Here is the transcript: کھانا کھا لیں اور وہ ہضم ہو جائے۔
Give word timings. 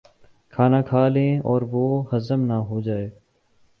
کھانا 0.53 0.81
کھا 0.81 1.07
لیں 1.07 1.39
اور 1.39 1.61
وہ 1.61 2.03
ہضم 2.13 2.51
ہو 2.69 2.81
جائے۔ 2.81 3.09